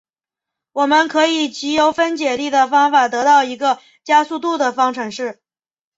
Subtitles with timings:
[0.71, 5.39] 我们可以藉由分解力的方法得到一个加速度的方程式。